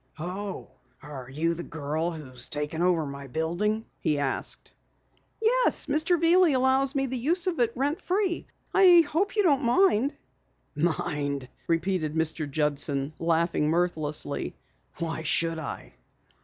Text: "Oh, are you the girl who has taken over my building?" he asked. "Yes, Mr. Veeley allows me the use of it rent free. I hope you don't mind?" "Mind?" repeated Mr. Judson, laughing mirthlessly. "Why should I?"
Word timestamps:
"Oh, 0.17 0.71
are 1.03 1.29
you 1.29 1.53
the 1.53 1.61
girl 1.61 2.09
who 2.09 2.23
has 2.31 2.49
taken 2.49 2.81
over 2.81 3.05
my 3.05 3.27
building?" 3.27 3.85
he 3.99 4.17
asked. 4.17 4.73
"Yes, 5.39 5.85
Mr. 5.85 6.19
Veeley 6.19 6.53
allows 6.55 6.95
me 6.95 7.05
the 7.05 7.19
use 7.19 7.45
of 7.45 7.59
it 7.59 7.71
rent 7.75 8.01
free. 8.01 8.47
I 8.73 9.03
hope 9.07 9.35
you 9.35 9.43
don't 9.43 9.61
mind?" 9.61 10.15
"Mind?" 10.75 11.47
repeated 11.67 12.15
Mr. 12.15 12.49
Judson, 12.49 13.13
laughing 13.19 13.69
mirthlessly. 13.69 14.55
"Why 14.97 15.21
should 15.21 15.59
I?" 15.59 15.93